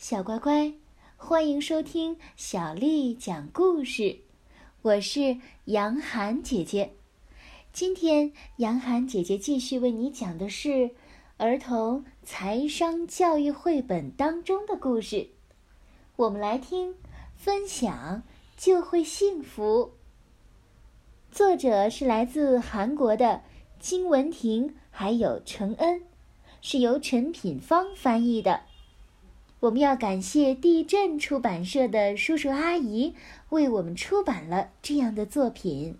[0.00, 0.72] 小乖乖，
[1.18, 4.20] 欢迎收听小丽讲故事。
[4.80, 6.94] 我是杨涵姐姐。
[7.70, 10.92] 今天，杨涵姐姐继续为你讲的是
[11.36, 15.28] 儿童财商教育绘本当中的故事。
[16.16, 16.94] 我们来听，
[17.36, 18.22] 分享
[18.56, 19.92] 就会幸福。
[21.30, 23.42] 作者是来自韩国的
[23.78, 26.00] 金文婷，还有陈恩，
[26.62, 28.62] 是由陈品芳翻译的。
[29.60, 33.14] 我们要感谢地震出版社的叔叔阿姨
[33.50, 35.98] 为我们出版了这样的作品。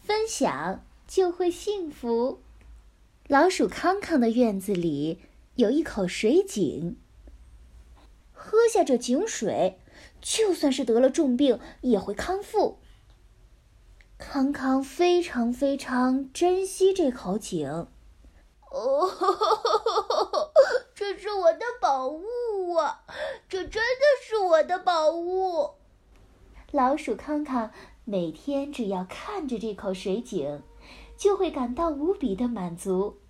[0.00, 2.40] 分享就会幸福。
[3.26, 5.20] 老鼠康康的院子里
[5.56, 6.96] 有一口水井，
[8.32, 9.78] 喝下这井水，
[10.20, 12.78] 就算是得了重病也会康复。
[14.18, 17.86] 康康非常非常珍惜这口井。
[18.70, 19.10] 哦，
[21.00, 23.06] 这是我的宝物啊！
[23.48, 25.76] 这真的是我的宝物。
[26.72, 27.70] 老鼠康康
[28.04, 30.62] 每天只要看着这口水井，
[31.16, 33.22] 就会感到无比的满足。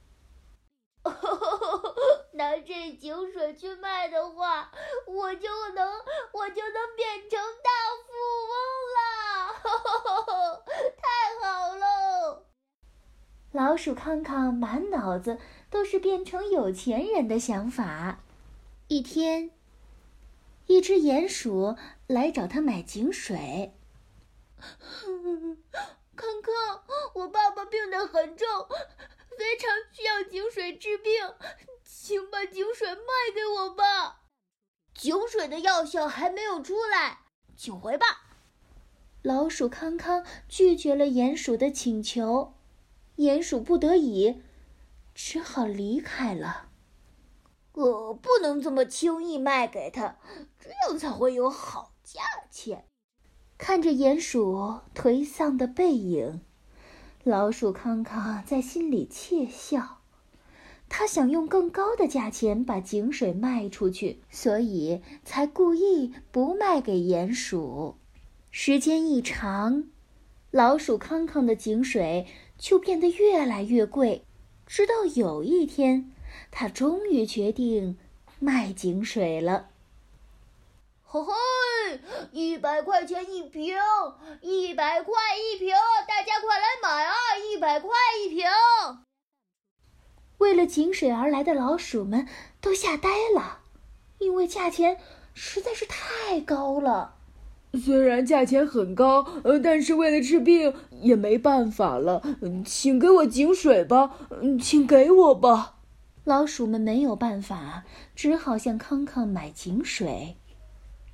[2.34, 4.72] 拿这井水去卖的话，
[5.06, 5.92] 我就能，
[6.32, 7.70] 我就能变成大
[8.04, 8.10] 富
[8.50, 8.52] 翁
[8.98, 10.64] 了！
[10.98, 12.46] 太好了！
[13.52, 15.38] 老鼠康康满脑子
[15.70, 18.20] 都是变成有钱人的想法。
[18.88, 19.52] 一天，
[20.66, 21.76] 一只鼹鼠
[22.06, 23.72] 来找他买井水。
[26.16, 26.82] 康康，
[27.14, 28.46] 我爸爸病得很重，
[29.38, 31.12] 非常需要井水治病，
[31.82, 34.22] 请把井水卖给我吧。
[34.92, 37.20] 井水的药效还没有出来，
[37.56, 38.26] 请回吧。
[39.22, 42.54] 老鼠康康拒绝了鼹鼠的请求。
[43.16, 44.42] 鼹鼠不得已，
[45.22, 46.70] 只好离开了。
[47.72, 50.16] 我，不能这么轻易卖给他，
[50.58, 52.86] 这样才会有好价钱。
[53.58, 56.40] 看着鼹鼠颓丧的背影，
[57.22, 59.98] 老鼠康康在心里窃笑。
[60.88, 67.98] 他想用更高的价钱把井水卖出去，所以才故意不卖给鼹鼠。
[68.50, 69.84] 时间一长，
[70.50, 72.26] 老鼠康康的井水。
[72.58, 74.26] 就变得越来越贵，
[74.70, 76.12] 直到有一天，
[76.52, 77.98] 他终于决定
[78.38, 79.70] 卖井水了。
[81.02, 81.32] 嘿嘿，
[82.30, 83.76] 一百块钱一瓶，
[84.40, 85.74] 一百块一瓶，
[86.06, 87.14] 大家快来买啊！
[87.36, 87.90] 一百块
[88.24, 88.46] 一瓶。
[90.38, 92.28] 为了井水而来的老鼠们
[92.60, 93.62] 都吓呆了，
[94.18, 95.00] 因为价钱
[95.34, 97.16] 实在是太高了。
[97.72, 102.22] 虽然价钱很高，呃，但是为了治病也没办法了。
[102.64, 105.76] 请给我井水吧，嗯请给我吧。
[106.24, 110.36] 老鼠们没有办法，只好向康康买井水。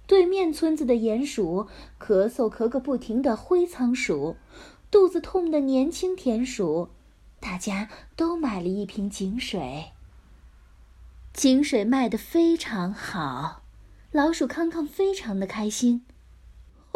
[0.07, 1.67] 对面村子的鼹鼠
[2.01, 4.37] 咳嗽咳个不停的灰仓鼠，
[4.91, 6.89] 肚子痛的年轻田鼠，
[7.41, 9.87] 大家都买了一瓶井水。
[11.33, 13.63] 井水卖得非常好，
[14.11, 16.05] 老鼠康康非常的开心。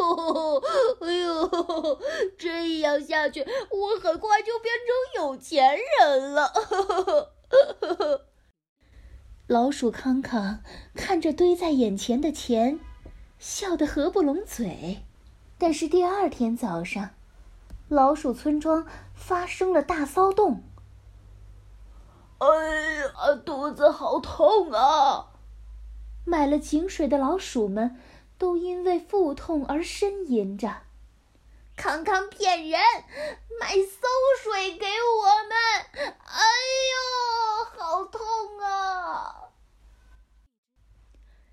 [1.01, 1.99] 哎呦，
[2.37, 6.51] 这样下去，我很快就变成有钱人了。
[9.47, 10.63] 老鼠康康
[10.95, 12.79] 看着堆在眼前的钱，
[13.37, 15.03] 笑得合不拢嘴。
[15.57, 17.11] 但是第二天早上，
[17.87, 20.63] 老鼠村庄发生了大骚动。
[22.39, 22.47] 哎
[22.95, 25.27] 呀，肚子好痛啊！
[26.25, 27.99] 买了井水的老鼠们。
[28.41, 30.81] 都因为腹痛而呻吟着。
[31.77, 32.81] 康康骗人，
[33.59, 33.85] 买馊
[34.41, 36.15] 水给我们！
[36.25, 36.41] 哎
[36.91, 39.51] 呦，好痛啊！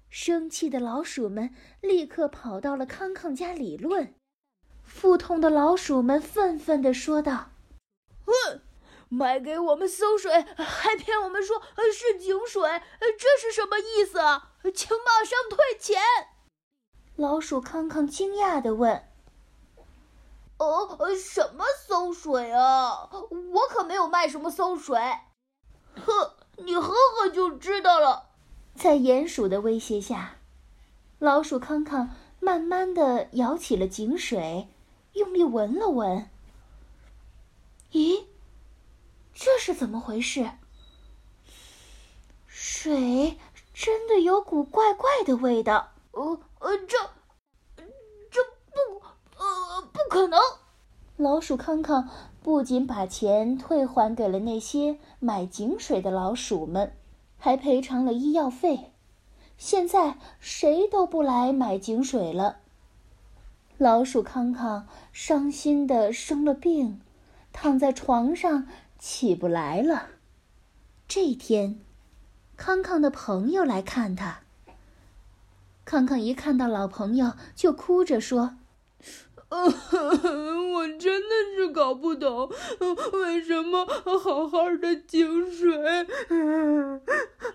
[0.08, 4.14] 生气的老鼠们立刻跑到了康康家理论。
[4.82, 7.50] 腹痛的老鼠们愤愤地说道
[8.24, 8.62] ：“哼，
[9.10, 11.62] 卖给我们馊水，还骗我们说
[11.92, 12.62] 是井水，
[13.18, 14.54] 这是什么意思啊？
[14.74, 16.00] 请马上退钱！”
[17.18, 19.02] 老鼠康康惊讶地问
[20.56, 23.10] ：“哦，什么馊水啊？
[23.10, 24.96] 我可没有卖什么馊水。
[25.98, 28.28] ”“哼，你喝喝就知道了。”
[28.78, 30.36] 在鼹鼠的威胁下，
[31.18, 34.68] 老鼠康康慢慢的舀起了井水，
[35.14, 36.30] 用力闻了闻。
[37.90, 38.26] 咦，
[39.34, 40.52] 这是怎么回事？
[42.46, 43.36] 水
[43.74, 45.90] 真的有股怪怪的味道。
[46.12, 46.38] 呃
[46.68, 46.98] 呃，这
[48.30, 49.06] 这不
[49.38, 50.38] 呃不可能！
[51.16, 52.10] 老鼠康康
[52.42, 56.92] 不仅把钱退还给了那些买井水的老鼠们，
[57.38, 58.92] 还还赔偿了医药费。
[59.56, 62.58] 现在谁都不来买井水了。
[63.78, 67.00] 老鼠康康伤心的生了病，
[67.50, 68.66] 躺在床上
[68.98, 70.08] 起不来了。
[71.08, 71.80] 这天，
[72.58, 74.40] 康康的朋友来看他。
[75.88, 78.58] 康康一看到老朋友，就哭着说。
[79.48, 82.52] 呃我真的是搞不懂，
[83.14, 86.06] 为什么好好的井水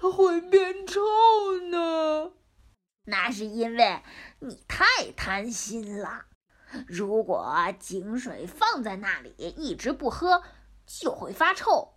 [0.02, 1.00] 会变臭
[1.70, 2.32] 呢？
[3.06, 4.02] 那是因为
[4.40, 6.26] 你太贪心了。
[6.88, 10.42] 如果井水放在那里一直不喝，
[10.88, 11.94] 就会发臭。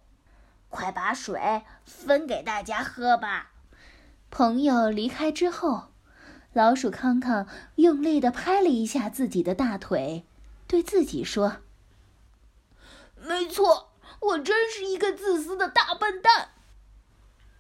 [0.69, 3.53] 快把水分给大家喝吧。
[4.29, 5.96] 朋友离开之后。
[6.57, 10.25] 老鼠康康用力地拍了一下自己的大腿，
[10.67, 11.59] 对自己说
[13.21, 16.49] ：“没错，我真是一个自私的大笨蛋。”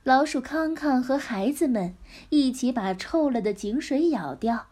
[0.02, 1.94] 老鼠康康和孩子们
[2.30, 4.68] 一起把臭了的井水舀掉，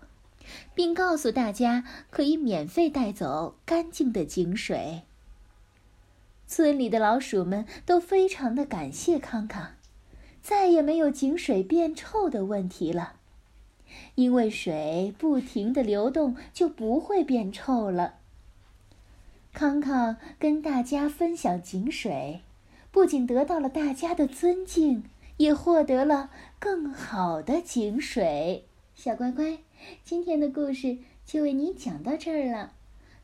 [0.74, 5.02] 并告诉大家可以免费带走干净的井水。
[6.46, 9.72] 村里的老鼠们都非常的感谢康康，
[10.40, 13.16] 再也没有井水变臭的问题了。
[14.14, 18.14] 因为水不停的流动，就不会变臭了。
[19.52, 22.40] 康康跟大家分享井水，
[22.90, 25.04] 不仅得到了大家的尊敬，
[25.36, 28.64] 也获得了更好的井水。
[28.94, 29.58] 小乖乖，
[30.04, 32.72] 今天的故事就为你讲到这儿了。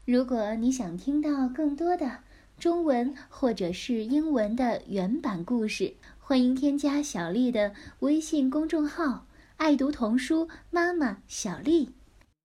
[0.05, 2.19] 如果你想听到更多的
[2.59, 9.27] 中文或者是英文的原版故事，欢迎添加小丽的微信公众号。
[9.61, 11.95] 爱读童书，妈妈小丽。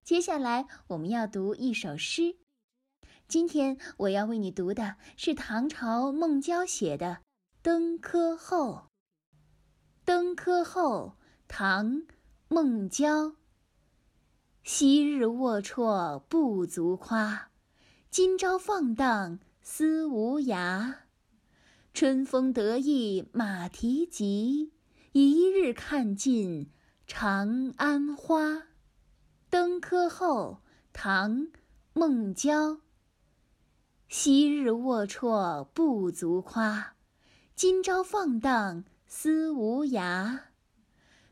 [0.04, 2.36] 接下来我们要读一首诗。
[3.26, 7.08] 今天我要为你读的是唐朝孟郊写的
[7.62, 8.74] 《登科后》。
[10.04, 11.16] 《登科后》
[11.48, 12.00] 唐·
[12.50, 13.36] 孟郊。
[14.62, 17.50] 昔日龌龊不足夸，
[18.12, 20.96] 今朝放荡思无涯。
[21.94, 24.74] 春风得意马蹄疾，
[25.14, 26.70] 一日看尽。
[27.08, 28.54] 长安花，
[29.52, 31.42] 《登科后》唐·
[31.94, 32.80] 孟郊。
[34.08, 36.96] 昔日龌龊不足夸，
[37.56, 40.40] 今朝放荡思无涯。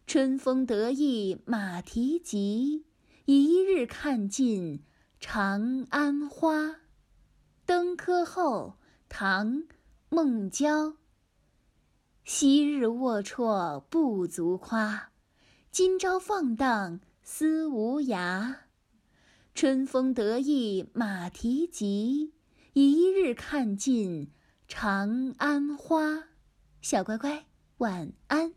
[0.05, 2.85] 春风得意马蹄疾，
[3.25, 4.83] 一日看尽
[5.19, 6.67] 长安花。
[7.65, 8.77] 《登科后》
[9.09, 9.47] 唐·
[10.09, 10.93] 孟郊。
[12.23, 15.09] 昔日龌龊不足夸。
[15.73, 18.57] 今朝放荡思无涯，
[19.55, 22.31] 春风得意马蹄疾，
[22.73, 24.31] 一日看尽
[24.67, 26.25] 长安花。
[26.79, 27.47] 小乖乖，
[27.77, 28.51] 晚安。